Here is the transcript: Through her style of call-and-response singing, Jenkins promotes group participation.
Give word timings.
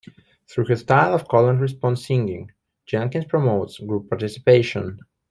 Through 0.49 0.65
her 0.65 0.75
style 0.77 1.13
of 1.13 1.27
call-and-response 1.27 2.07
singing, 2.07 2.49
Jenkins 2.87 3.25
promotes 3.25 3.77
group 3.77 4.09
participation. 4.09 4.99